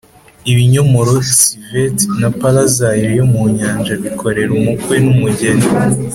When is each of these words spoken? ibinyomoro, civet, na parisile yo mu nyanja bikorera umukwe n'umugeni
ibinyomoro, 0.51 1.13
civet, 1.35 1.95
na 2.19 2.29
parisile 2.39 3.09
yo 3.19 3.25
mu 3.31 3.41
nyanja 3.57 3.91
bikorera 4.03 4.51
umukwe 4.59 4.95
n'umugeni 5.03 5.65